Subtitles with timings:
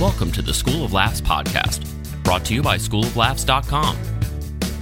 [0.00, 1.84] Welcome to the School of Laughs podcast,
[2.24, 3.96] brought to you by schooloflaughs.com.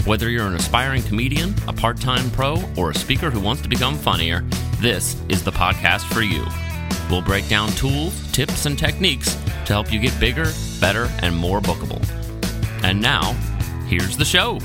[0.05, 3.69] Whether you're an aspiring comedian, a part time pro, or a speaker who wants to
[3.69, 4.45] become funnier,
[4.79, 6.47] this is the podcast for you.
[7.11, 9.35] We'll break down tools, tips, and techniques
[9.65, 12.01] to help you get bigger, better, and more bookable.
[12.85, 13.33] And now,
[13.89, 14.61] here's the show.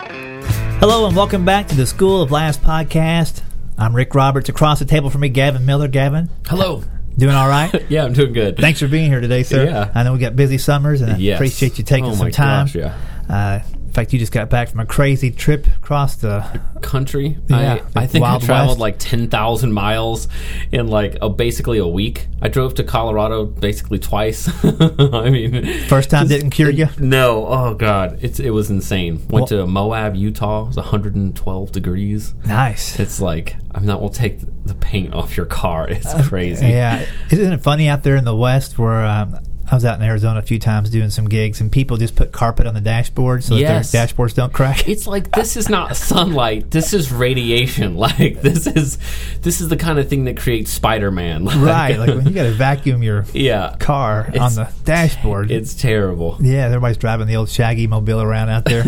[0.00, 3.40] Hello and welcome back to the School of Laughs podcast.
[3.78, 4.50] I'm Rick Roberts.
[4.50, 5.88] Across the table from me, Gavin Miller.
[5.88, 6.84] Gavin, Hello.
[7.18, 7.72] Doing all right?
[7.88, 8.56] Yeah, I'm doing good.
[8.56, 9.64] Thanks for being here today, sir.
[9.64, 9.90] Yeah.
[9.94, 11.36] I know we got busy summers, and I Yes.
[11.38, 12.66] appreciate you taking Oh some time.
[12.66, 12.94] gosh, yeah.
[13.28, 13.60] Uh,
[13.92, 16.40] in fact, you just got back from a crazy trip across the.
[16.80, 17.36] country.
[17.48, 18.80] Yeah, I, I think I traveled West.
[18.80, 20.28] like 10,000 miles
[20.72, 22.26] in like a, basically a week.
[22.40, 24.48] I drove to Colorado basically twice.
[24.64, 26.88] I mean, First time didn't cure you?
[26.98, 27.46] No.
[27.46, 29.16] Oh god, it's it was insane.
[29.28, 30.64] Went Well- to Moab, Utah.
[30.64, 32.32] It was 112 degrees.
[32.46, 32.98] Nice.
[32.98, 34.00] It's like I'm not.
[34.00, 35.86] We'll take the paint off your car.
[35.88, 36.64] It's crazy.
[36.64, 39.38] Uh, Yeah, isn't it funny out there in the West where um,
[39.72, 42.30] I was out in Arizona a few times doing some gigs, and people just put
[42.30, 43.90] carpet on the dashboard so Yes.
[43.90, 44.86] that their dashboards don't crack.
[44.92, 46.70] It's like this is not sunlight.
[46.70, 47.96] This is radiation.
[48.02, 48.98] Like this is
[49.40, 51.44] this is the kind of thing that creates Spider-Man.
[51.52, 53.76] Like, right, like when you got to vacuum your yeah.
[53.78, 55.50] car on the dashboard.
[55.50, 56.36] It's terrible.
[56.40, 58.84] Yeah, everybody's driving the old Shaggy mobile around out there.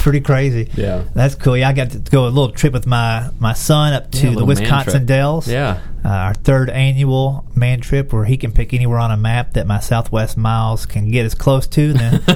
[0.00, 0.70] Pretty crazy.
[0.74, 1.04] Yeah.
[1.14, 1.56] That's cool.
[1.56, 4.34] Yeah, I got to go a little trip with my, my son up to Yeah,
[4.34, 5.06] the Wisconsin.
[5.06, 5.46] Dells.
[5.46, 5.80] Yeah.
[6.06, 9.66] Uh, our third annual man trip where he can pick anywhere on a map that
[9.66, 11.92] my Southwest miles can get as close to.
[11.92, 12.22] Then,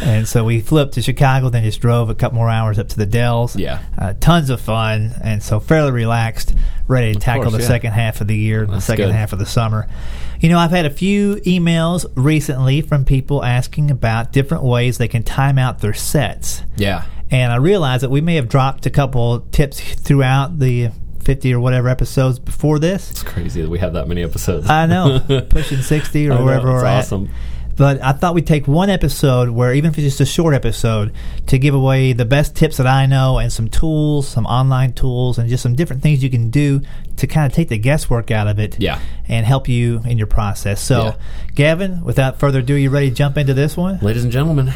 [0.00, 2.86] and so we flew up to Chicago, then just drove a couple more hours up
[2.90, 3.56] to the Dells.
[3.56, 3.82] Yeah.
[3.98, 6.54] Uh, tons of fun, and so fairly relaxed,
[6.86, 7.66] ready to tackle course, the yeah.
[7.66, 9.14] second half of the year, the second good.
[9.16, 9.88] half of the summer.
[10.38, 15.08] You know, I've had a few emails recently from people asking about different ways they
[15.08, 16.62] can time out their sets.
[16.76, 17.02] Yeah.
[17.32, 20.92] And I realized that we may have dropped a couple tips throughout the
[21.26, 23.10] 50 or whatever episodes before this.
[23.10, 24.70] It's crazy that we have that many episodes.
[24.70, 25.18] I know,
[25.50, 26.98] pushing 60 or know, wherever we're at.
[27.00, 27.28] awesome.
[27.76, 31.12] But I thought we'd take one episode where, even if it's just a short episode,
[31.48, 35.36] to give away the best tips that I know and some tools, some online tools,
[35.36, 36.80] and just some different things you can do
[37.16, 38.98] to kind of take the guesswork out of it Yeah.
[39.28, 40.80] and help you in your process.
[40.80, 41.14] So, Yeah.
[41.54, 43.98] Gavin, without further ado, you ready to jump into this one?
[44.00, 44.72] Ladies and gentlemen,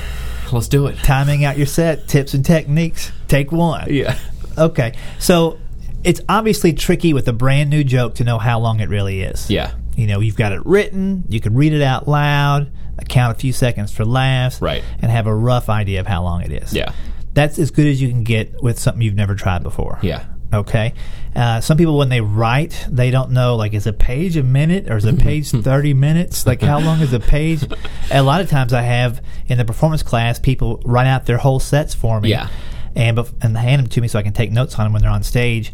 [0.52, 0.98] let's do it.
[0.98, 3.12] Timing out your set, tips and techniques.
[3.28, 3.86] Take one.
[3.88, 4.18] Yeah.
[4.58, 4.92] Okay.
[5.18, 5.56] So
[6.04, 9.50] it's obviously tricky with a brand new joke to know how long it really is.
[9.50, 9.72] Yeah.
[9.96, 12.70] You know, you've got it written, you can read it out loud,
[13.08, 14.82] count a few seconds for laughs, Right.
[15.02, 16.72] and have a rough idea of how long it is.
[16.72, 16.92] Yeah.
[17.34, 19.98] That's as good as you can get with something you've never tried before.
[20.02, 20.24] Yeah.
[20.52, 20.94] Okay.
[21.36, 24.90] Uh, some people, when they write, they don't know, like, is a page a minute
[24.90, 26.44] or is a page 30 minutes?
[26.46, 27.62] Like, how long is a page?
[28.10, 31.60] a lot of times I have in the performance class, people write out their whole
[31.60, 32.30] sets for me.
[32.30, 32.48] Yeah.
[32.96, 35.10] And, and hand them to me so I can take notes on them when they're
[35.10, 35.72] on stage.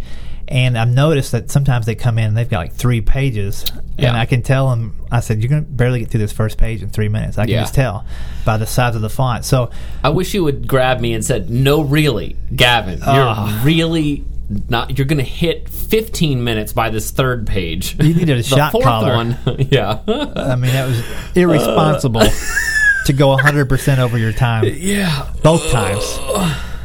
[0.48, 3.64] And I've noticed that sometimes they come in and they've got like three pages.
[3.98, 4.08] Yeah.
[4.08, 6.56] And I can tell them, I said, you're going to barely get through this first
[6.56, 7.36] page in three minutes.
[7.36, 7.62] I can Yeah.
[7.62, 8.04] just tell
[8.44, 9.44] by the size of the font.
[9.44, 9.70] So,
[10.04, 13.60] I wish you would grab me and said, "No, really, Gavin, you're Ah.
[13.64, 14.24] really
[14.68, 14.96] not.
[14.96, 17.96] You're going to hit 15 minutes by this third page.
[18.00, 19.14] You needed a shot collar.
[19.16, 19.36] one,
[19.70, 21.02] yeah, I mean, that was
[21.34, 22.20] irresponsible
[23.06, 26.04] to go 100% over your time yeah, both times.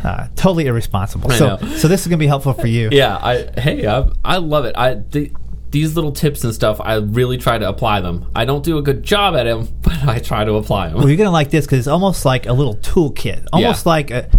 [0.04, 1.32] Uh, totally irresponsible.
[1.32, 1.68] I so, know.
[1.78, 2.90] so this is going to be helpful for you.
[2.92, 3.18] yeah.
[3.18, 4.76] I hey, I, I love it.
[4.78, 5.32] I the,
[5.70, 6.82] these little tips and stuff.
[6.82, 8.30] I really try to apply them.
[8.36, 10.98] I don't do a good job at them, but I try to apply them.
[10.98, 14.12] Well, you're going to like this because it's almost like a little toolkit, almost like
[14.12, 14.30] a.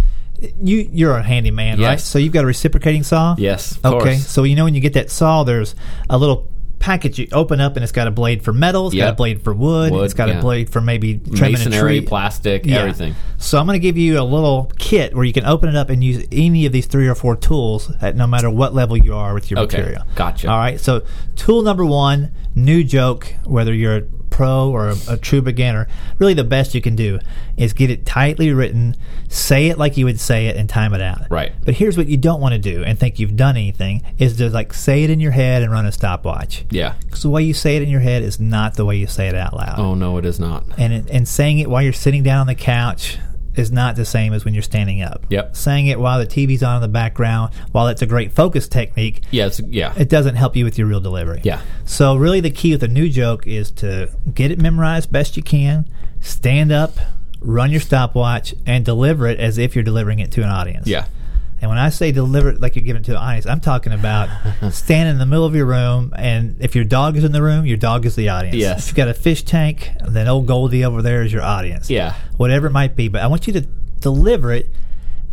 [0.61, 1.91] You you're a handyman, right?
[1.91, 2.03] Yes.
[2.05, 3.33] So you've got a reciprocating saw.
[3.37, 3.97] yes, Okay.
[4.15, 4.27] course.
[4.27, 5.73] So you know when you get that saw, there's
[6.09, 6.49] a little
[6.83, 9.41] package you open up, and it's got a blade for metal, it's got a blade
[9.41, 10.39] for wood, Wood, it's got yeah.
[10.39, 12.01] a blade for maybe trimming a Masonry, tree.
[12.05, 12.79] plastic, Yeah.
[12.79, 13.15] everything.
[13.37, 15.89] So I'm going to give you a little kit where you can open it up
[15.89, 19.15] and use any of these three or four tools at no matter what level you
[19.15, 20.03] are with your Okay, material.
[20.15, 20.49] gotcha.
[20.49, 20.77] All right.
[20.77, 21.03] So
[21.37, 24.01] tool number one, new joke, whether you're
[24.33, 27.19] pro or a, a true beginner, really the best you can do
[27.55, 28.95] is get it tightly written,
[29.29, 31.29] say it like you would say it, and time it out.
[31.29, 31.51] Right.
[31.63, 34.49] But here's what you don't want to do and think you've done anything is to
[34.49, 36.65] like say it in your head and run a stopwatch.
[36.71, 36.95] Yeah.
[37.05, 39.27] Because the way you say it in your head is not the way you say
[39.27, 40.63] it out loud Oh no, it is not.
[40.77, 43.19] and and saying it while you're sitting down on the couch
[43.55, 45.25] is not the same as when you're standing up.
[45.29, 45.55] Yep.
[45.55, 49.21] Saying it while the TV's on in the background, while it's a great focus technique,
[49.31, 51.41] Yeah, yeah, it doesn't help you with your real delivery.
[51.43, 55.37] yeah, So really the key with a new joke is to get it memorized best
[55.37, 55.85] you can,
[56.21, 56.97] stand up,
[57.39, 60.87] run your stopwatch, and deliver it as if you're delivering it to an audience.
[60.87, 61.05] yeah.
[61.63, 63.93] And when I say deliver it like you're giving it to the audience, I'm talking
[63.93, 64.27] about
[64.71, 67.65] standing in the middle of your room, and if your dog is in the room,
[67.65, 68.57] your dog is the audience.
[68.57, 68.79] Yes.
[68.81, 71.89] If you've got a fish tank, then old Goldie over there is your audience.
[71.89, 72.15] Yeah.
[72.35, 73.07] Whatever it might be.
[73.07, 73.61] But I want you to
[74.01, 74.71] deliver it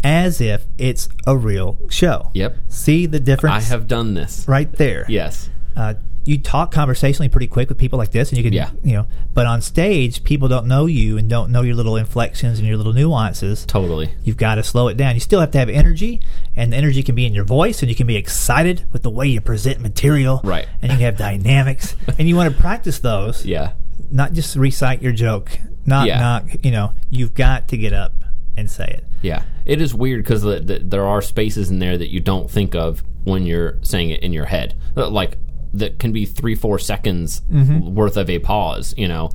[0.05, 2.31] as if it's a real show.
[2.35, 2.59] Yep.
[2.69, 3.67] See the difference?
[3.67, 4.47] I have done this.
[4.47, 5.07] right there.
[5.09, 5.51] Yes.
[5.77, 5.95] Uh,
[6.31, 8.71] you talk conversationally pretty quick with people like this, and you can, Yeah.
[8.85, 9.07] you know.
[9.35, 12.77] But on stage, people don't know you and don't know your little inflections and your
[12.77, 13.65] little nuances.
[13.67, 14.11] Totally.
[14.23, 15.15] You've got to slow it down.
[15.15, 16.21] You still have to have energy,
[16.55, 19.11] and the energy can be in your voice, and you can be excited with the
[19.11, 20.67] way you present material, Right.
[20.83, 23.73] And you have dynamics, and you want to practice those, Yeah.
[24.11, 25.59] not just recite your joke.
[25.87, 26.21] Not Yeah.
[26.21, 26.45] knock.
[26.63, 28.13] You know, you've got to get up
[28.57, 29.05] and say it.
[29.23, 32.51] Yeah, it is weird because the, the, there are spaces in there that you don't
[32.51, 34.75] think of when you're saying it in your head.
[34.95, 35.37] Like
[35.75, 37.95] that can be three, four seconds Mm-hmm.
[37.95, 38.95] worth of a pause.
[38.97, 39.31] You know,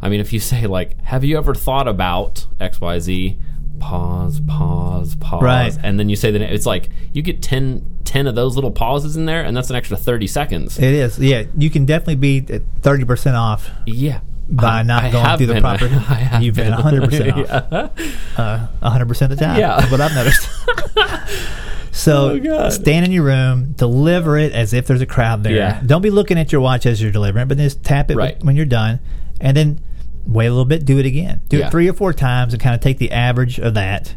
[0.00, 3.38] I mean, if you say like, "Have you ever thought about X, Y, Z?"
[3.80, 5.76] Pause, pause, pause, Right.
[5.82, 9.16] and then you say that it's like you get 10, 10 of those little pauses
[9.16, 10.78] in there, and that's an extra thty seconds.
[10.78, 11.18] It is.
[11.18, 12.40] Yeah, you can definitely be
[12.82, 15.86] thirty percent off yeah, by I- not I going through the proper.
[16.08, 16.72] I You've been been.
[16.80, 17.32] hundred percent
[17.72, 17.90] off.
[17.98, 18.66] Yeah.
[18.88, 19.58] hundred percent of the time.
[19.58, 19.76] Yeah.
[19.80, 20.48] That's what I've noticed.
[21.92, 25.54] so Oh, stand in your room, deliver it as if there's a crowd there.
[25.54, 25.80] Yeah.
[25.84, 28.42] Don't be looking at your watch as you're delivering, but just tap it Right.
[28.42, 28.98] when you're done,
[29.40, 29.80] and then
[30.26, 30.84] wait a little bit.
[30.84, 31.40] Do it again.
[31.48, 31.66] Do Yeah.
[31.68, 34.14] it three or four times, and kind of take the average of that.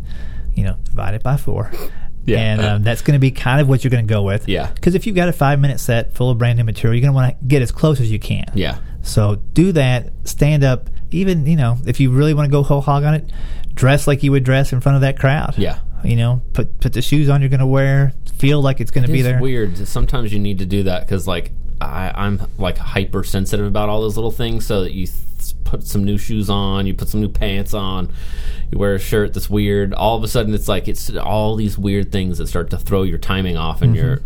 [0.56, 1.72] You know, divide it by four.
[2.28, 2.40] Yeah.
[2.40, 4.50] And um, that's going to be kind of what you're going to go with.
[4.50, 4.72] Yeah.
[4.74, 7.12] Because if you've got a five minute set full of brand new material, you're going
[7.12, 8.46] to want to get as close as you can.
[8.56, 10.10] yeah, So do that.
[10.24, 10.90] Stand up.
[11.12, 13.32] Even you know, if you really want to go whole hog on it,
[13.76, 15.54] dress like you would dress in front of that crowd.
[15.60, 15.78] Yeah.
[16.06, 18.14] You know, put put the shoes on you're going to wear.
[18.38, 19.40] Feel like it's going to be there.
[19.40, 19.88] weird.
[19.88, 24.18] Sometimes you need to do that because, like, I, I'm like hypersensitive about all those
[24.18, 24.66] little things.
[24.66, 28.12] So that you th- put some new shoes on, you put some new pants on,
[28.72, 29.94] you wear a shirt that's weird.
[29.94, 33.04] All of a sudden, it's like it's all these weird things that start to throw
[33.04, 33.82] your timing off.
[33.82, 34.22] And you're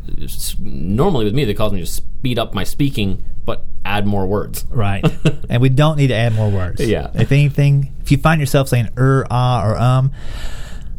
[0.60, 4.66] normally with me, they cause me to speed up my speaking, but add more words.
[4.70, 5.04] Right.
[5.50, 6.82] and we don't need to add more words.
[6.82, 7.12] Yeah.
[7.14, 10.12] If anything, if you find yourself saying er, ah, or um,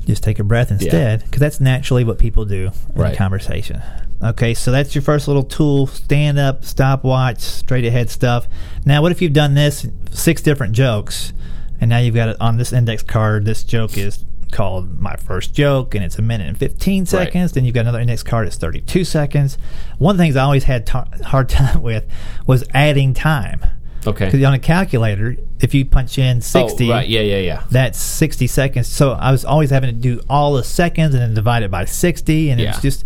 [0.06, 3.14] just take a breath instead, because that's naturally what people do in Right.
[3.14, 3.82] a conversation.
[4.23, 8.47] Okay, so that's your first little tool stand up, stopwatch, straight ahead stuff.
[8.85, 11.32] Now, what if you've done this six different jokes,
[11.81, 13.44] and now you've got it on this index card?
[13.47, 17.52] This joke is called My First Joke, and it's a minute and 15 seconds.
[17.52, 19.56] Then you've got another index card, it's 32 seconds.
[19.99, 22.05] One of the things I always had ta hard time with
[22.47, 23.64] was adding time.
[24.06, 24.26] Okay.
[24.26, 27.08] Because on a calculator, if you punch in 60, Oh, right.
[27.08, 27.62] Yeah, yeah, yeah.
[27.70, 28.88] that's 60 seconds.
[28.88, 31.85] So I was always having to do all the seconds and then divide it by
[31.85, 32.50] 60.
[32.50, 32.70] And Yeah.
[32.70, 33.05] it's just,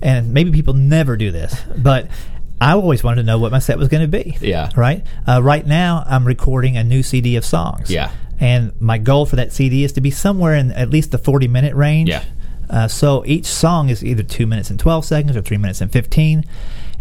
[0.00, 2.08] and maybe people never do this, but
[2.60, 4.36] I always wanted to know what my set was going to be.
[4.40, 4.70] Yeah.
[4.76, 5.04] Right?
[5.26, 7.90] Uh, right now, I'm recording a new CD of songs.
[7.90, 8.10] Yeah.
[8.40, 11.46] And my goal for that CD is to be somewhere in at least the 40
[11.48, 12.08] minute range.
[12.08, 12.24] Yeah.
[12.70, 15.92] Uh, so each song is either two minutes and 12 seconds or three minutes and
[15.92, 16.44] 15.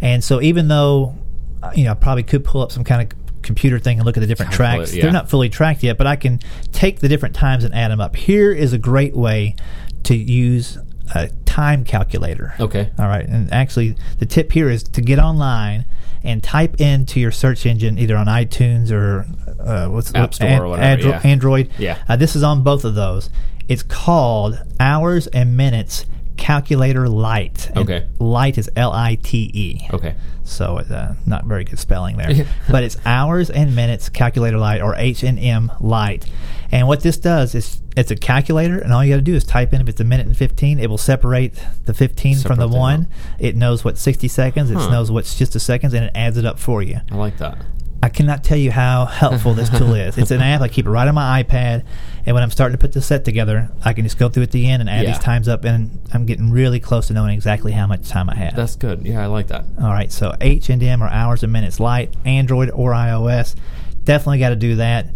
[0.01, 1.16] And so even though,
[1.63, 4.18] uh, you know, I probably could pull up some kind of computer thing and look
[4.18, 5.04] at the different tracks, yeah.
[5.04, 6.40] they're not fully tracked yet, but I can
[6.72, 8.16] take the different times and add them up.
[8.16, 9.56] Here is a great way
[10.04, 10.78] to use
[11.14, 12.54] a time calculator.
[12.60, 12.92] Okay.
[12.98, 13.26] All right.
[13.26, 15.86] And actually, the tip here is to get online
[16.24, 19.26] and type into your search engine, either on iTunes or
[19.60, 21.22] uh, what's App Store or whatever, yeah.
[21.24, 21.72] Android.
[21.78, 21.98] Yeah.
[22.08, 23.30] Uh, this is on both of those.
[23.68, 26.06] It's called Hours and Minutes
[26.42, 27.70] Calculator light.
[27.78, 28.08] Okay.
[28.18, 29.88] Light is L I T E.
[29.94, 30.16] Okay.
[30.44, 34.96] So uh, not very good spelling there, but it's hours and minutes calculator light or
[34.96, 36.26] H and M light.
[36.72, 39.44] And what this does is it's a calculator, and all you got to do is
[39.44, 40.80] type in if it's a minute and fifteen.
[40.80, 41.54] It will separate
[41.86, 43.00] the fifteen from the Separate one.
[43.02, 43.42] out.
[43.42, 44.72] It knows what's sixty seconds.
[44.72, 47.02] It knows what's just a seconds, and it adds it up for you.
[47.12, 47.58] I like that.
[48.04, 50.18] I cannot tell you how helpful this tool is.
[50.18, 50.62] It's an app.
[50.62, 51.84] I keep it right on my iPad,
[52.26, 54.52] and when I'm starting to put the set together, I can just go through at
[54.52, 55.12] the end and add Yeah.
[55.12, 58.36] these times up, and I'm getting really close to knowing exactly how much time I
[58.36, 58.56] have.
[58.56, 59.06] That's good.
[59.06, 59.66] Yeah, I like that.
[59.80, 63.56] All right, so H and M or hours and minutes light, Android or iOS.
[64.04, 65.08] Definitely got to do that.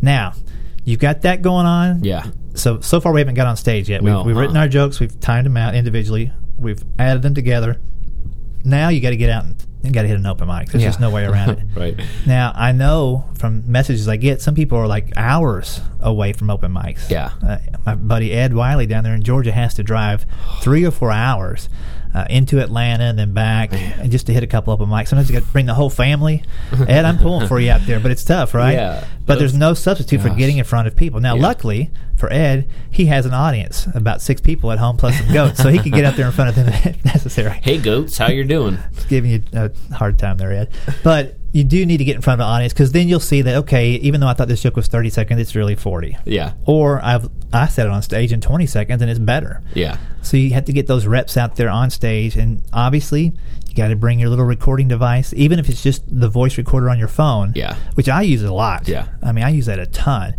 [0.00, 0.32] Now,
[0.84, 2.02] you've got that going on.
[2.02, 2.26] Yeah.
[2.54, 4.02] So so far we haven't got on stage yet.
[4.02, 4.62] We've, No, we've written uh-uh.
[4.64, 4.98] our jokes.
[4.98, 6.32] We've timed them out individually.
[6.58, 7.80] We've added them together.
[8.64, 10.68] Now you got to get out and you got to hit an open mic.
[10.68, 10.88] There's Yeah.
[10.90, 11.58] just no way around it.
[11.76, 11.98] Right.
[12.26, 16.72] Now I know from messages I get, some people are like hours away from open
[16.72, 17.10] mics.
[17.10, 17.32] Yeah.
[17.46, 20.24] Uh, my buddy Ed Wiley down there in Georgia has to drive
[20.60, 21.68] three or four hours
[22.14, 25.08] uh, into Atlanta and then back, and just to hit a couple open mics.
[25.08, 26.42] Sometimes you got to bring the whole family.
[26.88, 28.72] Ed, I'm pulling for you out there, but it's tough, right?
[28.74, 29.04] Yeah.
[29.24, 31.20] But there's no substitute for getting in front of people.
[31.20, 31.42] Now, Yeah.
[31.42, 35.62] luckily for Ed, he has an audience, about six people at home plus some goats,
[35.62, 38.28] so he can get out there in front of them if necessary Hey, goats, how
[38.28, 38.78] you doing?
[39.08, 40.68] giving you a hard time there, Ed.
[41.02, 43.42] But you do need to get in front of an audience because then you'll see
[43.42, 46.16] that okay, even though I thought this joke was thirty seconds, it's really forty.
[46.24, 46.54] Yeah.
[46.66, 49.62] Or I've I said it on stage in twenty seconds and it's better.
[49.74, 49.98] Yeah.
[50.22, 53.32] So you have to get those reps out there on stage, and obviously
[53.68, 56.88] you got to bring your little recording device, even if it's just the voice recorder
[56.90, 57.52] on your phone.
[57.54, 57.76] Yeah.
[57.94, 58.88] Which I use a lot.
[58.88, 59.08] Yeah.
[59.22, 60.34] I mean, I use that a ton.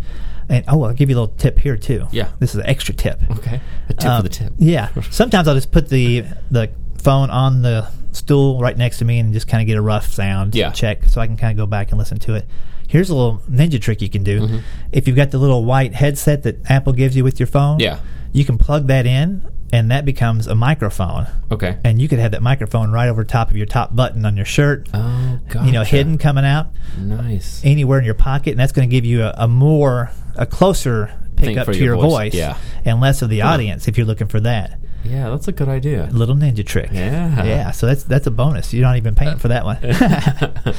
[0.48, 2.06] And oh, I'll give you a little tip here too.
[2.12, 2.28] Yeah.
[2.38, 3.18] This is an extra tip.
[3.38, 3.60] Okay.
[3.88, 4.52] A tip Um, for the tip.
[4.58, 4.90] Yeah.
[5.10, 6.70] Sometimes I'll just put the the
[7.04, 10.06] phone on the stool right next to me and just kind of get a rough
[10.12, 10.70] sound Yeah.
[10.70, 12.46] check so I can kind of go back and listen to it.
[12.88, 14.40] Here's a little ninja trick you can do.
[14.42, 14.58] Mm-hmm.
[14.92, 17.98] If you've got the little white headset that Apple gives you with your phone, Yeah.
[18.32, 19.42] you can plug that in
[19.72, 21.26] and that becomes a microphone.
[21.50, 21.76] Okay.
[21.84, 24.44] And you could have that microphone right over top of your top button on your
[24.46, 25.66] shirt, Oh, gotcha.
[25.66, 27.60] you know, hidden coming out Nice.
[27.64, 31.10] anywhere in your pocket, and that's going to give you a, a more, a closer
[31.36, 32.56] pickup to your your voice, voice, yeah.
[32.84, 36.08] and less of the audience if you're looking for that Yeah, that's a good idea.
[36.12, 36.90] little ninja trick.
[36.92, 37.44] Yeah.
[37.44, 37.70] yeah.
[37.70, 38.72] So that's that's a bonus.
[38.72, 39.78] You're not even paying for that one.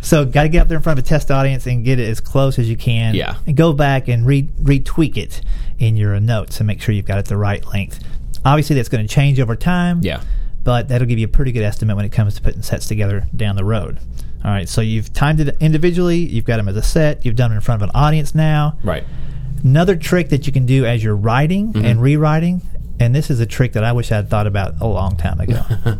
[0.00, 2.08] so got to get up there in front of a test audience and get it
[2.08, 3.14] as close as you can.
[3.14, 3.36] Yeah.
[3.46, 5.42] And go back and re retweak it
[5.78, 8.02] in your notes and make sure you've got it the right length.
[8.44, 10.00] Obviously, that's going to change over time.
[10.02, 10.22] Yeah.
[10.62, 13.26] But that'll give you a pretty good estimate when it comes to putting sets together
[13.36, 13.98] down the road.
[14.44, 14.68] All right.
[14.68, 16.18] So you've timed it individually.
[16.18, 17.24] You've got them as a set.
[17.24, 18.78] You've done it in front of an audience now.
[18.82, 19.04] Right.
[19.62, 21.84] Another trick that you can do as you're writing Mm-hmm.
[21.86, 22.60] and rewriting,
[23.00, 25.62] and this is a trick that I wish I'd thought about a long time ago.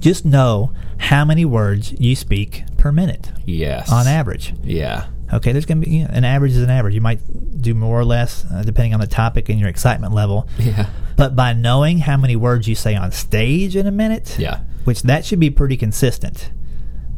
[0.00, 3.90] Just know how many words you speak per minute Yes.
[3.92, 4.54] on average.
[4.62, 5.06] Yeah.
[5.32, 6.94] Okay, there's going to be you know, an average is an average.
[6.94, 7.20] You might
[7.60, 10.48] do more or less uh, depending on the topic and your excitement level.
[10.58, 10.86] Yeah.
[11.16, 14.60] But by knowing how many words you say on stage in a minute, Yeah.
[14.84, 16.50] which that should be pretty consistent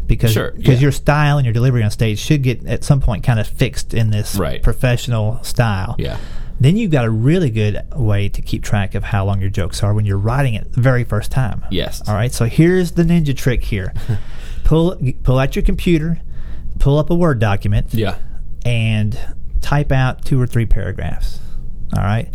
[0.09, 0.81] because Sure, because yeah.
[0.83, 3.95] your style and your delivery on stage should get at some point kind of fixed
[3.95, 4.61] in this Right.
[4.63, 5.95] professional style.
[5.99, 6.19] Yeah.
[6.63, 9.83] Then you've got a really good way to keep track of how long your jokes
[9.83, 11.65] are when you're writing it the very first time.
[11.71, 12.07] Yes.
[12.09, 12.33] All right.
[12.33, 13.93] So here's the ninja trick here.
[14.65, 16.21] pull pull out your computer,
[16.79, 18.17] pull up a Word document, Yeah.
[18.65, 19.19] and
[19.61, 21.41] type out two or three paragraphs.
[21.97, 22.33] All right.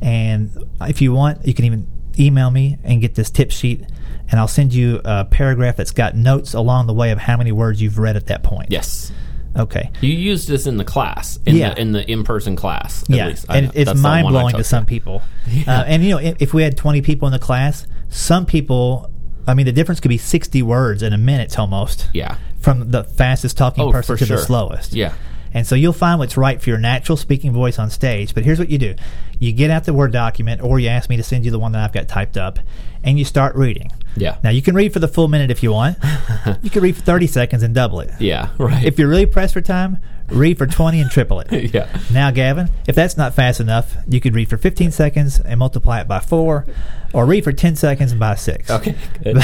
[0.00, 0.50] And
[0.82, 1.86] if you want, you can even
[2.18, 3.84] email me and get this tip sheet,
[4.30, 7.52] and I'll send you a paragraph that's got notes along the way of how many
[7.52, 8.70] words you've read at that point.
[8.70, 9.12] Yes.
[9.58, 9.90] Okay.
[10.00, 11.74] You used this in the class, in Yeah.
[11.74, 13.02] the in the in person class.
[13.04, 13.46] At yeah, least.
[13.48, 13.72] And know.
[13.74, 15.22] it's That's the one I mind blowing to some people.
[15.66, 19.10] Uh, and you know, if, if we had twenty people in the class, some people,
[19.46, 22.08] I mean, the difference could be sixty words in a minute almost.
[22.12, 22.36] Yeah.
[22.60, 24.36] From the fastest talking Oh, person to sure.
[24.36, 24.92] the slowest.
[24.92, 25.14] Yeah.
[25.54, 28.34] And so you'll find what's right for your natural speaking voice on stage.
[28.34, 28.94] But here's what you do
[29.38, 31.72] you get out the Word document, or you ask me to send you the one
[31.72, 32.58] that I've got typed up,
[33.02, 33.90] and you start reading.
[34.16, 34.38] Yeah.
[34.42, 35.96] Now, you can read for the full minute if you want.
[36.62, 38.10] you can read for 30 seconds and double it.
[38.20, 38.50] Yeah.
[38.58, 38.84] Right.
[38.84, 39.98] If you're really pressed for time,
[40.28, 41.50] read for 20 and triple it.
[41.74, 41.88] yeah.
[42.12, 46.00] Now, Gavin, if that's not fast enough, you could read for 15 seconds and multiply
[46.00, 46.66] it by four,
[47.14, 48.68] or read for 10 seconds and by six.
[48.78, 48.94] Okay.
[49.24, 49.38] Good.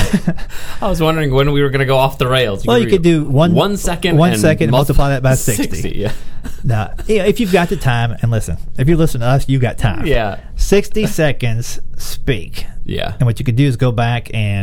[0.80, 2.66] I was wondering when we were going to go off the rails.
[2.66, 5.64] Well, you could do one- one second, one and second and multiply that by 60.
[5.71, 6.12] 60 yeah.
[6.62, 9.62] Now, yeah, if you've got the time, and listen, if you listen to us, you've
[9.62, 10.06] got time.
[10.06, 10.40] Yeah.
[10.56, 12.66] 60 seconds, speak.
[12.85, 13.14] Yeah.
[13.14, 14.53] And what you could do is go back and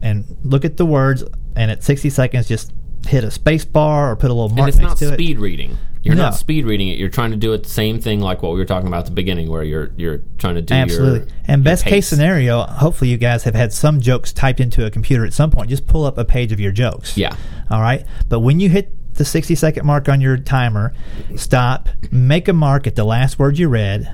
[0.00, 1.24] and look at the words,
[1.56, 2.72] and at 60 seconds, just
[3.06, 5.38] hit a space bar or put a little mark And it's next not to speed
[5.38, 5.76] reading.
[6.04, 6.22] You're No.
[6.22, 6.98] not speed reading it.
[6.98, 9.04] You're trying to do it the same thing like what we were talking about at
[9.06, 10.76] the beginning, where you're you're trying to do it.
[10.76, 11.32] your Absolutely.
[11.46, 15.24] and best case scenario, hopefully you guys have had some jokes typed into a computer
[15.24, 15.70] at some point.
[15.70, 17.16] Just pull up a page of your jokes.
[17.16, 17.36] Yeah.
[17.70, 18.04] All right.
[18.28, 20.92] But when you hit the 60 second mark on your timer,
[21.36, 24.10] stop, make a mark at the last word you read.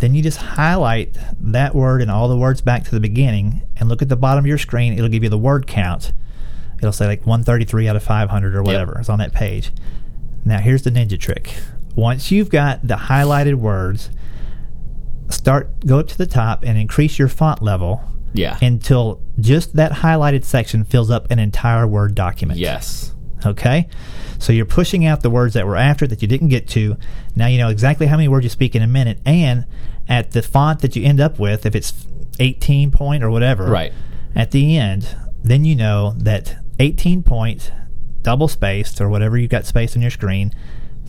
[0.00, 3.88] Then you just highlight that word and all the words back to the beginning and
[3.88, 4.94] look at the bottom of your screen.
[4.94, 6.12] It'll give you the word count.
[6.78, 9.70] It'll say like 133 out of 500 or whatever is on that page.
[10.44, 11.54] Now, here's the ninja trick.
[11.94, 14.10] Once you've got the highlighted words,
[15.28, 18.02] start go up to the top and increase your font level
[18.32, 18.56] Yeah.
[18.62, 22.58] until just that highlighted section fills up an entire Word document.
[22.58, 23.14] yes.
[23.46, 23.88] Okay?
[24.38, 26.96] So you're pushing out the words that were after that you didn't get to.
[27.36, 29.18] Now you know exactly how many words you speak in a minute.
[29.26, 29.64] And
[30.08, 31.92] at the font that you end up with, if it's
[32.38, 33.92] 18 point or whatever, Right.
[34.34, 37.70] at the end, then you know that 18 point,
[38.22, 40.52] double spaced, or whatever you've got spaced on your screen,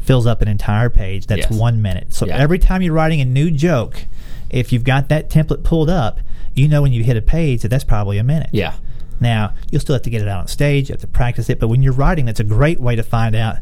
[0.02, 1.28] fills up an entire page.
[1.28, 1.52] That's Yes.
[1.52, 2.14] one minute.
[2.14, 2.38] So Yeah.
[2.38, 4.06] every time you're writing a new joke,
[4.50, 6.20] if you've got that template pulled up,
[6.54, 8.50] you know when you hit a page that that's probably a minute.
[8.52, 8.74] Yeah.
[9.22, 11.60] Now, you'll still have to get it out on stage, you have to practice it,
[11.60, 13.58] but when you're writing, that's a great way to find out,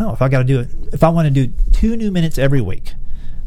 [0.00, 2.36] oh, if I got to do it, if I want to do two new minutes
[2.38, 2.92] every week,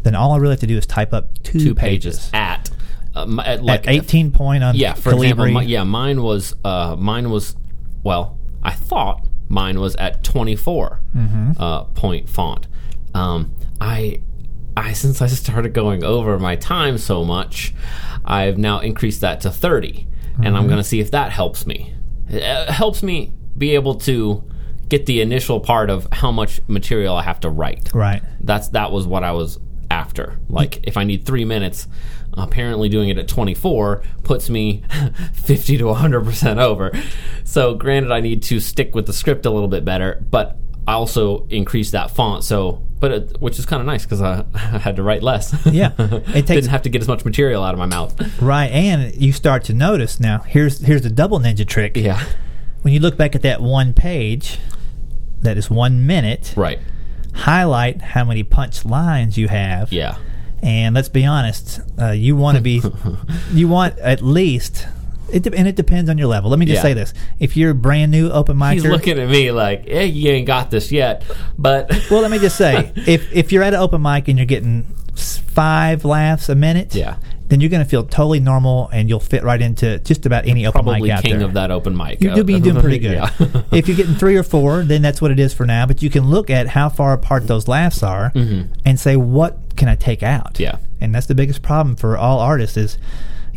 [0.03, 2.71] then all I really have to do is type up two, Two pages at,
[3.13, 5.65] uh, m- at like At 18 point on Yeah, for example, Calibri.
[5.65, 7.55] mi- yeah, mine was uh, mine was
[8.03, 11.51] well, I thought mine was at 24 Mm-hmm.
[11.61, 12.67] uh, point font.
[13.13, 13.51] Um,
[13.81, 14.21] I
[14.77, 17.73] I since I started going over my time so much,
[18.23, 20.07] I've now increased that to 30,
[20.39, 20.55] and Mm-hmm.
[20.55, 21.93] I'm going to see if that helps me.
[22.29, 24.43] It uh, helps me be able to
[24.87, 27.91] get the initial part of how much material I have to write.
[27.93, 28.23] Right.
[28.41, 29.59] That's that was what I was
[29.91, 30.39] after.
[30.49, 31.87] Like if I need three minutes,
[32.33, 34.83] apparently doing it at 24 puts me
[35.33, 36.91] 50 to 100 percent over.
[37.43, 40.57] So granted, I need to stick with the script a little bit better, but
[40.89, 42.43] I also increased that font.
[42.43, 45.53] So, but it, which is kind of nice because I, I had to write less.
[45.71, 45.91] Yeah.
[45.99, 48.13] It takes- didn't have to get as much material out of my mouth.
[48.41, 50.39] Right, and you start to notice now.
[50.39, 51.95] Here's here's the double ninja trick.
[51.95, 52.21] Yeah,
[52.81, 54.57] When you look back at that one page,
[55.41, 56.53] that is one minute.
[56.57, 56.79] right.
[57.33, 59.93] Highlight how many punch lines you have.
[59.93, 60.17] Yeah,
[60.63, 62.81] And let's be honest, uh, you want to be,
[63.53, 64.87] you want at least.
[65.31, 66.49] It de- and it depends on your level.
[66.49, 66.81] Let me just Yeah.
[66.83, 70.31] say this: if you're brand new open micer, he's looking at me like, "Hey, you
[70.31, 71.23] ain't got this yet."
[71.57, 74.45] But well, let me just say, if if you're at an open mic and you're
[74.45, 77.15] getting five laughs a minute, Yeah.
[77.49, 80.65] then you're going to feel totally normal and you'll fit right into just about any
[80.65, 81.47] open probably mic out king there.
[81.47, 82.21] of that open mic.
[82.21, 83.13] You- You'll be doing pretty good.
[83.39, 83.61] yeah.
[83.71, 85.85] if you're getting three or four, then that's what it is for now.
[85.85, 88.31] But you can look at how far apart those laughs are
[88.85, 90.53] and say, what can I take out?
[90.53, 90.63] Mm-hmm.
[90.63, 90.77] Yeah.
[91.01, 92.97] And that's the biggest problem for all artists is,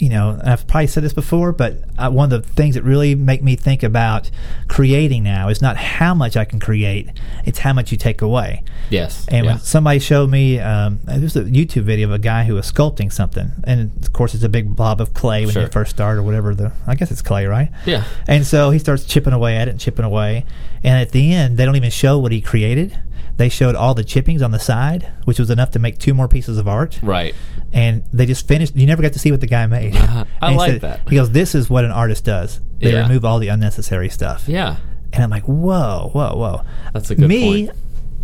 [0.03, 2.83] you know, and I've probably said this before, but uh, one of the things that
[2.83, 4.33] really make me think about
[4.67, 7.09] creating now is not how much I can create,
[7.45, 8.65] it's how much you take away.
[8.91, 9.27] yes.
[9.29, 9.53] And yeah.
[9.53, 13.13] when somebody showed me, um, there's a YouTube video of a guy who was sculpting
[13.13, 15.63] something, and of course it's a big blob of clay when Sure.
[15.63, 16.73] you first start, or whatever the.
[16.85, 17.71] I guess it's clay, right?
[17.87, 18.03] Yeah.
[18.27, 20.45] And so he starts chipping away at it and chipping away,
[20.83, 22.99] and at the end they don't even show what he created.
[23.43, 26.29] They showed all the chippings on the side, which was enough to make two more
[26.29, 27.01] pieces of art.
[27.03, 27.35] Right.
[27.73, 28.77] And they just finished.
[28.77, 29.97] You never got to see what the guy made.
[29.97, 30.25] Uh-huh.
[30.41, 31.01] I like said- that.
[31.09, 32.61] He goes, "This is what an artist does.
[32.79, 33.03] They Yeah.
[33.03, 34.77] remove all the unnecessary stuff." Yeah.
[35.13, 36.61] And I'm like, "Whoa, whoa, whoa!"
[36.93, 37.77] That's a good me, point.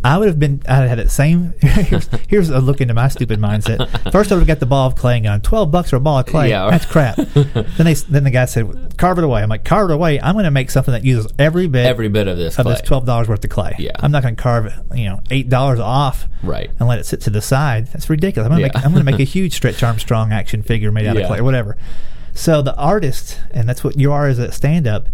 [0.05, 0.63] I would have been.
[0.69, 1.55] I would have had that same.
[1.61, 4.13] here's, here's a look into my stupid mindset.
[4.13, 6.01] First, I would have got the ball of clay and gone twelve bucks for a
[6.01, 6.51] ball of clay.
[6.51, 6.71] Yeah.
[6.71, 7.17] That's crap.
[7.35, 7.95] then they.
[7.95, 10.51] Then the guy said, "Carve it away." I'm like, "Carve it away." I'm going to
[10.51, 12.59] make something that uses every bit Every bit of this.
[12.59, 12.75] of clay.
[12.75, 13.75] this twelve dollars worth of clay.
[13.79, 13.93] Yeah.
[13.97, 16.27] I'm not going to carve you know eight dollars off.
[16.43, 16.71] Right.
[16.79, 17.89] And let it sit to the side.
[17.89, 18.47] That's ridiculous.
[18.47, 18.79] I'm going to Yeah.
[18.81, 18.85] make.
[18.87, 21.23] I'm going to make a huge Stretch Armstrong action figure made out Yeah.
[21.23, 21.77] of clay or whatever.
[22.39, 25.09] So the artist, and that's what you are as a stand-up.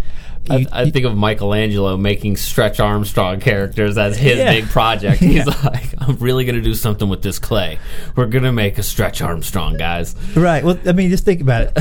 [0.50, 4.52] I, I think of Michelangelo making Stretch Armstrong characters as his Yeah.
[4.52, 5.20] big project.
[5.20, 5.44] He's Yeah.
[5.64, 7.78] like, I'm really going to do something with this clay.
[8.14, 10.14] We're going to make a Stretch Armstrong, guys.
[10.36, 10.62] Right.
[10.62, 11.72] Well, I mean, just think about it.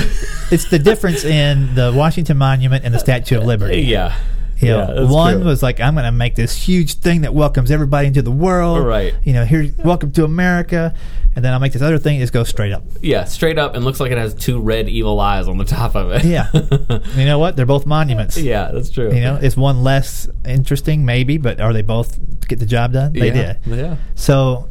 [0.49, 3.81] It's the difference in the Washington Monument and the Statue of Liberty.
[3.81, 4.15] Yeah.
[4.63, 5.45] You know, yeah, one true.
[5.45, 8.85] was like, I'm going to make this huge thing that welcomes everybody into the world.
[8.85, 9.13] Right.
[9.23, 10.93] You know, here, welcome to America.
[11.35, 12.83] And then I'll make this other thing just go straight up.
[13.01, 15.95] Yeah, straight up and looks like it has two red evil eyes on the top
[15.95, 16.23] of it.
[16.23, 16.47] Yeah.
[17.15, 17.55] you know what?
[17.55, 18.37] They're both monuments.
[18.37, 19.13] yeah, that's true.
[19.13, 21.05] You know, is one less interesting?
[21.05, 23.13] Maybe, but are they both get the job done?
[23.13, 23.53] They yeah.
[23.53, 23.77] did.
[23.77, 23.95] Yeah.
[24.15, 24.69] So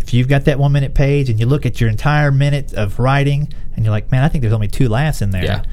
[0.00, 3.00] if you've got that one minute page and you look at your entire minute of
[3.00, 5.44] writing and you're like, man, I think there's only two laughs in there.
[5.44, 5.64] Yeah.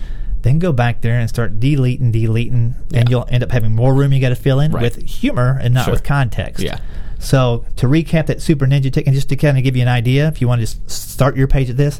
[0.43, 2.99] Then go back there and start deleting, deleting, Yeah.
[2.99, 4.81] and you'll end up having more room you got to fill in Right.
[4.83, 5.93] with humor and not Sure.
[5.93, 6.61] with context.
[6.63, 6.77] Yeah.
[7.19, 9.87] So to recap that Super Ninja Tick, and just to kind of give you an
[9.87, 11.99] idea, if you want to just start your page at this,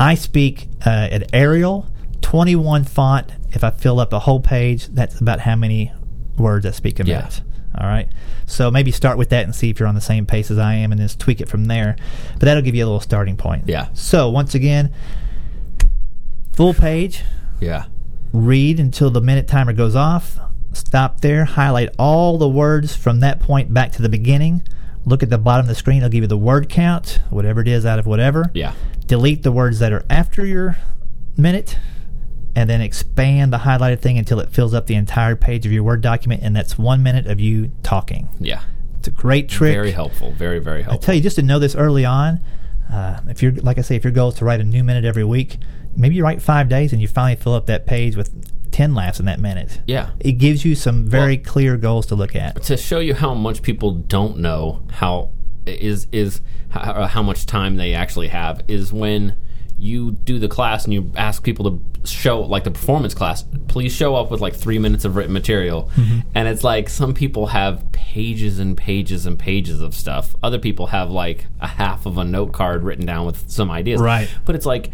[0.00, 1.86] I speak uh, at Arial,
[2.22, 3.30] 21 font.
[3.52, 5.92] If I fill up a whole page, that's about how many
[6.38, 7.28] words I speak a Yeah.
[7.78, 8.08] All right.
[8.46, 10.74] So maybe start with that and see if you're on the same pace as I
[10.76, 11.94] am, and just tweak it from there.
[12.38, 13.64] But that'll give you a little starting point.
[13.66, 13.88] Yeah.
[13.92, 14.90] So once again,
[16.52, 17.22] full page
[17.60, 17.86] Yeah.
[18.32, 20.38] read until the minute timer goes off.
[20.72, 21.44] Stop there.
[21.46, 24.62] Highlight all the words from that point back to the beginning.
[25.06, 25.98] Look at the bottom of the screen.
[25.98, 28.50] It'll give you the word count, whatever it is out of whatever.
[28.54, 28.74] Yeah.
[29.06, 30.76] Delete the words that are after your
[31.36, 31.78] minute,
[32.54, 35.82] and then expand the highlighted thing until it fills up the entire page of your
[35.84, 38.28] Word document, and that's one minute of you talking.
[38.40, 38.62] Yeah.
[38.98, 39.74] It's a great trick.
[39.74, 40.32] Very helpful.
[40.32, 41.02] Very, very helpful.
[41.02, 42.40] I tell you, just to know this early on,
[42.92, 45.04] uh, if you're like I say, if your goal is to write a new minute
[45.04, 45.58] every week,
[45.96, 48.30] maybe you write five days and you finally fill up that page with
[48.70, 49.80] ten laughs in that minute.
[49.86, 50.10] Yeah.
[50.20, 52.62] It gives you some very Well- clear goals to look at.
[52.64, 55.30] to show you how much people don't know how
[55.66, 59.34] is is how, how much time they actually have is when
[59.78, 63.92] you do the class and you ask people to show like the performance class please
[63.92, 65.90] show up with like three minutes of written material.
[65.96, 66.20] Mm-hmm.
[66.34, 70.34] And it's like some people have pages and pages and pages of stuff.
[70.42, 74.00] Other people have like a half of a note card written down with some ideas.
[74.00, 74.30] Right.
[74.46, 74.90] but it's like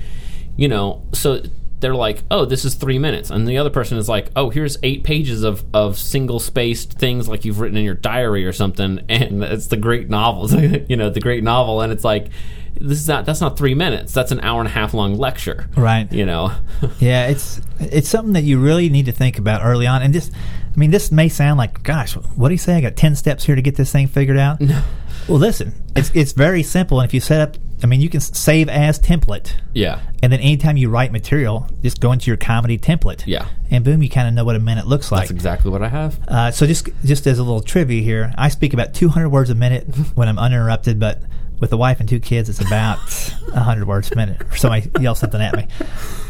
[0.57, 1.41] you know so
[1.81, 3.31] they're like oh this is three minutes.
[3.31, 7.29] And the other person is like oh here's eight pages of, of single spaced things
[7.29, 8.99] like you've written in your diary or something.
[9.09, 10.53] And it's the great novels
[10.89, 11.83] you know the great novel.
[11.83, 12.31] And it's like
[12.89, 15.69] this is not that's not three minutes that's an hour and a half long lecture
[15.77, 16.11] Right.
[16.13, 16.53] you know
[16.99, 20.03] Yeah, it's it's something that you really need to think about early on.
[20.03, 22.75] And just, I mean, this may sound like, gosh, what do you say?
[22.77, 24.61] I got ten steps here to get this thing figured out.
[24.61, 24.83] No.
[25.29, 27.01] Well, listen, it's it's very simple.
[27.01, 29.53] And if you set up, I mean, you can save as template.
[29.75, 33.23] yeah And then anytime you write material, just go into your comedy template.
[33.27, 33.49] Yeah.
[33.71, 35.23] And boom, you kind of know what a minute looks like.
[35.23, 38.49] that's exactly what i have Uh, so just just as a little trivia here, I
[38.49, 39.85] speak about 200 words a minute
[40.17, 40.99] when I'm uninterrupted.
[40.99, 41.23] But
[41.63, 42.99] with a wife and two kids, it's about
[43.55, 44.43] hundred words a minute.
[44.43, 45.67] Or somebody yells something at me.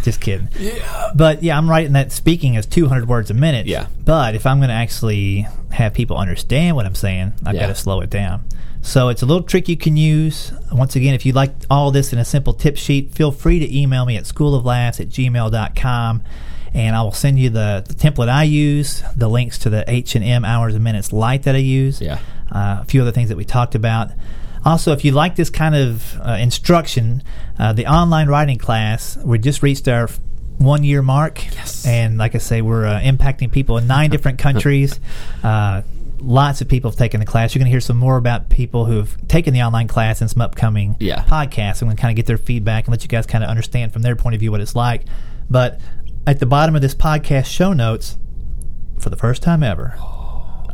[0.04, 0.48] Just kidding.
[0.58, 1.10] Yeah.
[1.16, 3.66] But yeah, I'm writing that speaking is 200 words a minute.
[3.66, 3.86] Yeah.
[4.04, 7.62] But if I'm going to actually have people understand what I'm saying, I've Yeah.
[7.62, 8.44] got to slow it down.
[8.82, 10.52] So it's a little trick you can use.
[10.72, 13.76] Once again, if you like all this in a simple tip sheet, feel free to
[13.78, 16.22] email me at schooloflaughs at gmail.com
[16.74, 20.44] and I will send you the, the template I use, the links to the H&M
[20.44, 22.18] hours and minutes light that I use, Yeah.
[22.50, 24.10] uh, a few other things that we talked about.
[24.64, 27.22] Also, if you like this kind of uh, instruction,
[27.59, 30.09] uh, the online writing class, we just reached our
[30.59, 31.44] one year mark.
[31.55, 31.85] Yes.
[31.87, 35.01] And like I say, we're uh, impacting people in nine different countries.
[35.42, 35.83] Uh,
[36.20, 37.53] lots of people have taken the class.
[37.55, 40.40] You're going to hear some more about people who've taken the online class and some
[40.40, 41.25] upcoming Yeah.
[41.25, 41.83] podcasts.
[41.83, 43.92] I'm going to kind of get their feedback and let you guys kind of understand
[43.92, 45.03] from their point of view what it's like.
[45.51, 45.81] But
[46.25, 48.16] at the bottom of this podcast show notes,
[49.01, 49.96] for the first time ever,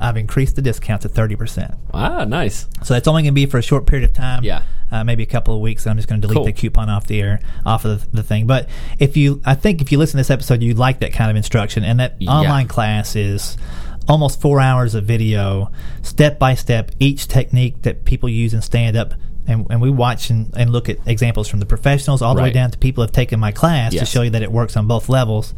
[0.01, 1.77] I've increased the discount to 30%.
[1.93, 2.67] Ah, nice.
[2.85, 4.45] So that's only going to be for a short period of time.
[4.45, 4.63] Yeah.
[4.91, 5.85] Uh, maybe a couple of weeks.
[5.85, 6.45] And I'm just going to delete Cool.
[6.47, 8.47] the coupon off the air, off of the, the thing.
[8.47, 11.31] But if you, I think if you listen to this episode, you like that kind
[11.31, 11.85] of instruction.
[11.85, 12.31] And that Yeah.
[12.31, 13.57] online class is
[14.09, 15.71] almost four hours of video,
[16.03, 19.13] step by step, each technique that people use in stand up.
[19.47, 22.51] And, and we watch and, and look at examples from the professionals all the way
[22.51, 24.87] down to people who have taken my class to show you that it works on
[24.87, 25.55] both levels.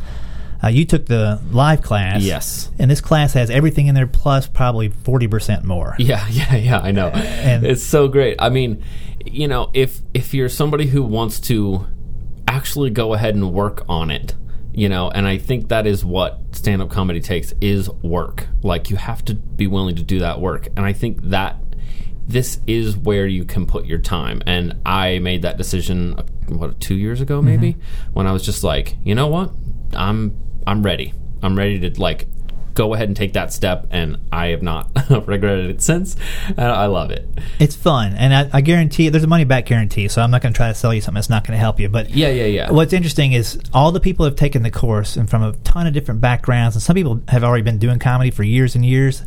[0.63, 2.23] Uh, you took the live class.
[2.23, 2.71] Yes.
[2.79, 5.97] And this class has everything in there plus probably 40% more.
[5.99, 6.79] Yeah, yeah, yeah.
[6.81, 7.09] I know.
[7.09, 8.37] And- it's so great.
[8.39, 8.83] I mean,
[9.25, 11.87] you know, if if you're somebody who wants to
[12.49, 14.35] actually go ahead and work on it,
[14.73, 18.47] you know, and I think that is what stand up comedy takes is work.
[18.63, 20.69] Like you have to be willing to do that work.
[20.77, 21.57] And I think that
[22.27, 24.43] this is where you can put your time.
[24.47, 27.77] And I made that decision uh, what 2 years ago maybe
[28.13, 29.53] when I was just like, you know what?
[29.93, 30.37] I'm
[30.71, 31.13] I'm ready.
[31.43, 32.29] I'm ready to like
[32.75, 34.91] go ahead and take that step and I have not
[35.27, 36.17] regretted it since.
[36.49, 37.29] And I love it.
[37.59, 40.09] It's fun, and I, I guarantee there's a money back guarantee.
[40.09, 41.81] So I'm not going to try to sell you something that's not going to help
[41.81, 41.89] you.
[41.89, 42.71] But Yeah, yeah, yeah.
[42.71, 45.93] what's interesting is all the people have taken the course and from a ton of
[45.93, 49.23] different backgrounds, and some people have already been doing comedy for years and years,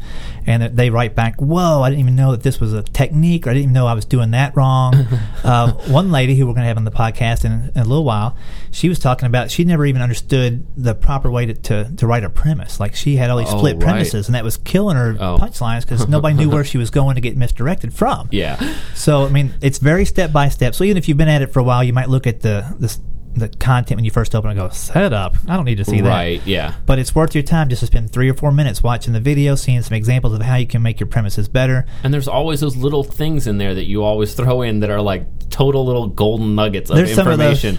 [0.46, 3.52] and they write back, "Whoa, I didn't even know that this was a technique, or
[3.52, 4.96] I didn't even know I was doing that wrong."
[5.44, 8.04] uh, one lady who we're going to have on the podcast in, in a little
[8.04, 8.38] while,
[8.72, 12.24] she was talking about she never even understood the proper way to, to, to write
[12.24, 12.80] a premise.
[12.80, 13.84] Like she had all these Oh, split right.
[13.84, 15.38] premises, and that was killing her Oh.
[15.40, 18.30] punchlines because nobody knew where she was going to get misdirected from.
[18.32, 18.58] Yeah.
[18.96, 20.74] So I mean, it's very step by step.
[20.76, 22.66] So even if you've been at it for a while, you might look at the
[22.80, 22.96] the,
[23.36, 26.02] the content when you first open and go, "Set up." I don't need to see
[26.02, 26.10] that.
[26.10, 26.76] Right, yeah.
[26.86, 29.56] But it's worth your time just to spend three or four minutes watching the video,
[29.56, 31.86] seeing some examples of how you can make your premises better.
[32.04, 35.02] And there's always those little things in there that you always throw in that are
[35.02, 37.78] like total little golden nuggets of There's some of information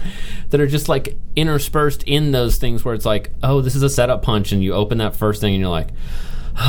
[0.51, 3.91] that are just like interspersed in those things where it's like, oh, this is a
[3.91, 5.89] setup punch, and you open that first thing and you're like,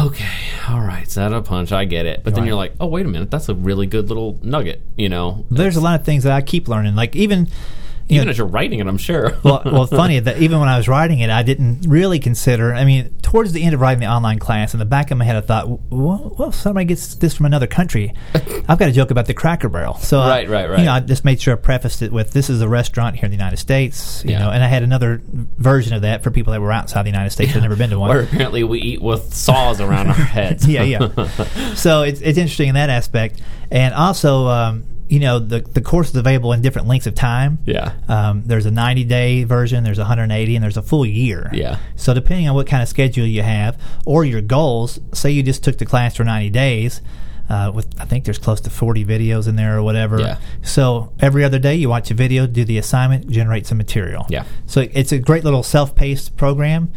[0.02, 0.26] okay,
[0.68, 2.24] all right, setup punch, I get it.
[2.24, 5.10] But then you're like, oh, wait a minute, that's a really good little nugget, you
[5.10, 5.46] know?
[5.52, 6.96] There's a lot of things that I keep learning.
[6.96, 7.50] Like even,
[8.08, 9.36] Even know, as you're writing it, I'm sure.
[9.44, 12.74] well, well, funny that even when I was writing it, I didn't really consider.
[12.74, 15.26] I mean, towards the end of writing the online class, in the back of my
[15.26, 18.14] head, I thought, well, well somebody gets this from another country.
[18.68, 19.96] I've got a joke about the Cracker Barrel.
[19.96, 20.80] So, I- Right, right, right.
[20.80, 23.26] You know, I just made sure I prefaced it with, "This is a restaurant here
[23.26, 24.40] in the United States." You Yeah.
[24.40, 25.22] know, and I had another
[25.58, 27.90] version of that for people that were outside the United States that had never been
[27.90, 28.10] to one.
[28.10, 30.68] Where apparently we eat with saws around our heads.
[30.68, 31.74] yeah, yeah.
[31.74, 33.42] so it's it's interesting in that aspect,
[33.72, 37.60] and also, um, you know, the the course is available in different lengths of time.
[37.66, 37.94] Yeah.
[38.08, 41.50] Um, there's a 90 day version, there's a 180, and there's a full year.
[41.54, 41.78] Yeah.
[41.96, 45.64] So depending on what kind of schedule you have or your goals, say you just
[45.64, 47.02] took the class for 90 days.
[47.48, 50.20] Uh, with I think there's close to 40 videos in there or whatever.
[50.20, 50.40] Yeah.
[50.64, 54.26] So every other day you watch a video, do the assignment, generate some material.
[54.30, 54.46] Yeah.
[54.66, 56.92] So it's a great little self-paced program,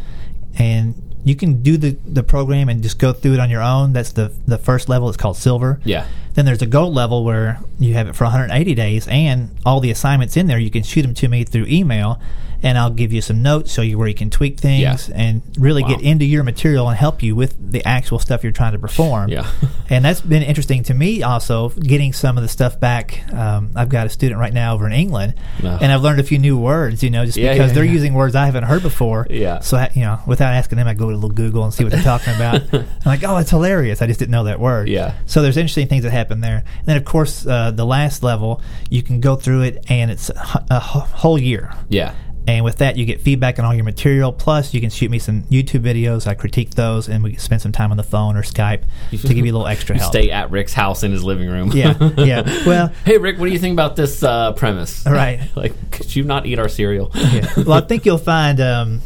[0.57, 3.93] and you can do the, the program and just go through it on your own.
[3.93, 5.09] That's the the first level.
[5.09, 5.79] It's called silver.
[5.83, 6.07] Yeah.
[6.33, 9.91] Then there's a gold level where you have it for 180 days, and all the
[9.91, 12.19] assignments in there you can shoot them to me through email,
[12.61, 15.15] and I'll give you some notes, show you where you can tweak things, Yeah.
[15.15, 15.89] and really Wow.
[15.89, 19.29] get into your material and help you with the actual stuff you're trying to perform.
[19.29, 19.47] Yeah.
[19.89, 23.23] and that's been interesting to me also getting some of the stuff back.
[23.33, 25.77] Um, I've got a student right now over in England, Oh.
[25.81, 28.13] and I've learned a few new words, you know, just Yeah, because yeah, they're using
[28.13, 29.27] words I haven't heard before.
[29.29, 29.59] Yeah.
[29.59, 31.83] So I, you know, without asking them, I go to a little Google and see
[31.83, 32.61] what they're talking about.
[32.73, 34.01] I'm like, oh, it's hilarious.
[34.01, 34.89] I just didn't know that word.
[34.89, 35.13] Yeah.
[35.25, 36.63] So there's interesting things that happen there.
[36.79, 40.29] And then, of course, uh, the last level, you can go through it, and it's
[40.29, 41.73] a, a whole year.
[41.89, 42.13] Yeah.
[42.49, 44.33] And with that, you get feedback on all your material.
[44.33, 46.25] Plus, you can shoot me some YouTube videos.
[46.25, 48.81] I critique those, and we can spend some time on the phone or Skype
[49.11, 50.11] to give you a little extra help.
[50.11, 51.71] stay at Rick's house in his living room.
[51.71, 52.63] Yeah, yeah.
[52.65, 55.05] Well- hey Rick, what do you think about this uh, premise?
[55.05, 55.41] Right.
[55.55, 57.11] like, could you not eat our cereal?
[57.13, 57.47] yeah.
[57.57, 59.01] Well, I think you'll find um,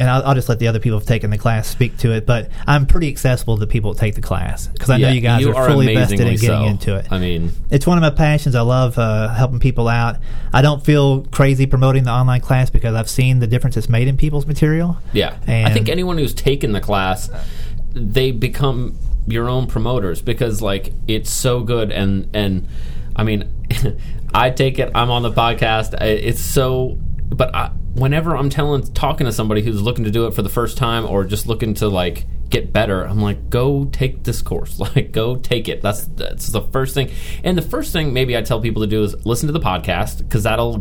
[0.00, 2.24] and I'll, I'll just let the other people who've taken the class speak to it.
[2.24, 5.42] But I'm pretty accessible to people that take the class because I know you guys
[5.42, 6.64] you are are fully vested in getting so.
[6.64, 7.06] into it.
[7.12, 8.54] I mean, it's one of my passions.
[8.54, 10.16] I love uh, helping people out.
[10.52, 14.08] I don't feel crazy promoting the online class because I've seen the difference it's made
[14.08, 14.96] in people's material.
[15.12, 17.28] Yeah, and I think anyone who's taken the class,
[17.92, 22.66] they become your own promoters because like it's so good and and
[23.14, 23.52] I mean,
[24.34, 24.90] I take it.
[24.94, 26.00] I'm on the podcast.
[26.00, 26.96] It's so,
[27.28, 30.48] but I, whenever I'm telling talking to somebody who's looking to do it for the
[30.48, 34.78] first time or just looking to like get better, I'm like, go take this course.
[34.90, 35.82] Like, go take it.
[35.82, 37.10] That's that's the first thing.
[37.44, 40.18] And the first thing maybe I tell people to do is listen to the podcast
[40.18, 40.78] because that'll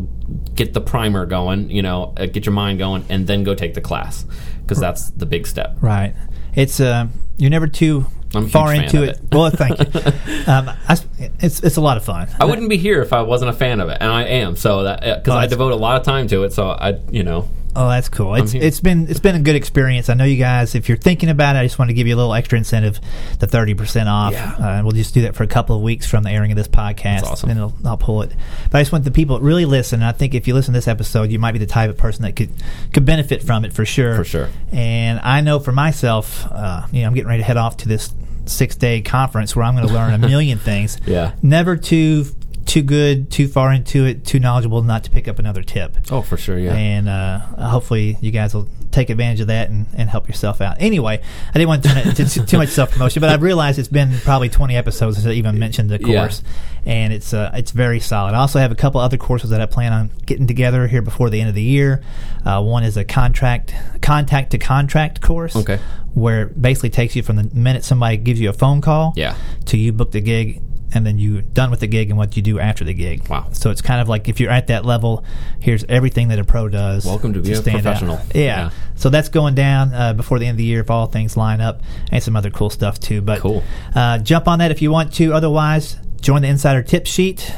[0.56, 1.70] get the primer going.
[1.70, 4.26] You know, uh, get your mind going, and then go take the class
[4.62, 5.78] because that's the big step.
[5.82, 6.16] Right.
[6.56, 9.18] It's uh, you're never too I'm far into it.
[9.18, 9.22] it.
[9.32, 9.86] Well, thank you.
[10.48, 10.98] um, I,
[11.40, 12.28] it's it's a lot of fun.
[12.40, 14.56] I wouldn't be here if I wasn't a fan of it, and I am.
[14.56, 17.24] So that because Oh, I devote a lot of time to it, so I, you
[17.24, 18.36] know, Oh, that's cool.
[18.36, 20.10] It's it's been it's been a good experience.
[20.10, 20.76] I know you guys.
[20.76, 23.00] If you're thinking about it, I just want to give you a little extra incentive,
[23.40, 24.34] the thirty percent off.
[24.34, 24.54] Yeah.
[24.54, 26.68] Uh, we'll just do that for a couple of weeks from the airing of this
[26.68, 27.22] podcast.
[27.22, 27.50] That's awesome.
[27.52, 28.32] And I'll pull it.
[28.72, 30.02] But I just want the people that really listen.
[30.02, 32.24] I think if you listen to this episode, you might be the type of person
[32.24, 32.50] that could
[32.92, 34.16] could benefit from it for sure.
[34.16, 34.50] For sure.
[34.72, 37.88] And I know for myself, uh, you know, I'm getting ready to head off to
[37.88, 38.14] this
[38.46, 40.98] six day conference where I'm going to learn a million things.
[41.06, 41.34] Yeah.
[41.42, 42.26] Never too
[42.70, 46.22] too good, too far into it, too knowledgeable not to pick up another tip oh
[46.22, 46.74] for sure, yeah.
[46.76, 50.76] and uh, hopefully you guys will take advantage of that and, and help yourself out.
[50.80, 53.80] Anyway, I didn't want to turn it into too- much self promotion, but I've realized
[53.80, 56.22] it's been probably 20 episodes since I even mentioned the Yeah.
[56.22, 56.44] course,
[56.86, 58.34] and it's uh, it's very solid.
[58.36, 61.30] I also have a couple other courses that I plan on getting together here before
[61.32, 62.02] the end of the year.
[62.46, 65.80] Uh, one is a contract contact to contract course, Okay.
[66.14, 69.36] where it basically takes you from the minute somebody gives you a phone call, Yeah.
[69.66, 70.62] to you book the gig
[70.94, 73.28] and then you done with the gig and what you do after the gig.
[73.30, 73.48] Wow.
[73.52, 75.24] So it's kind of like if you're at that level,
[75.60, 77.06] here's everything that a pro does.
[77.06, 78.20] Welcome to be a professional.
[78.34, 78.42] Yeah.
[78.42, 78.70] Yeah.
[78.96, 81.62] So that's going down uh, before the end of the year if all things line
[81.62, 83.22] up and some other cool stuff too.
[83.22, 83.64] But Cool.
[83.96, 85.34] uh, jump on that if you want to.
[85.34, 87.54] Otherwise, join the insider tip sheet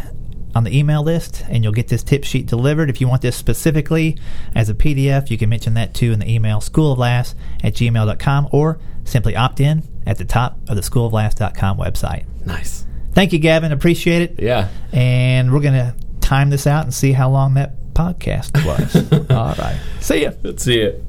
[0.53, 2.89] on the email list and you'll get this tip sheet delivered.
[2.89, 4.17] If you want this specifically
[4.53, 8.77] as a PDF, you can mention that too in the email schooloflaughs at gmail.com or
[9.05, 12.25] simply opt in at the top of the schooloflaughs.com website.
[12.45, 12.85] nice.
[13.13, 13.71] Thank you, Gavin.
[13.71, 14.39] Appreciate it.
[14.41, 14.69] Yeah.
[14.93, 18.95] And we're going to time this out and see how long that podcast was.
[19.31, 19.79] All right.
[19.99, 20.31] See ya.
[20.43, 21.03] Let's see it.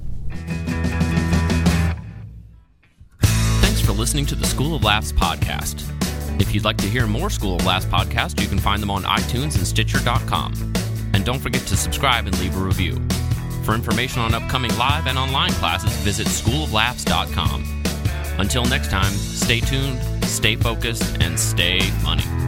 [3.21, 5.89] Thanks for listening to the School of Laughs podcast.
[6.41, 9.05] If you'd like to hear more School of Laughs podcasts, you can find them on
[9.05, 10.55] iTunes and Stitcher.com.
[11.15, 12.97] And don't forget to subscribe and leave a review.
[13.65, 17.83] For information on upcoming live and online classes, visit schooloflaughs.com.
[18.39, 20.01] Until next time, stay tuned,
[20.33, 22.42] stay focused, and stay funny.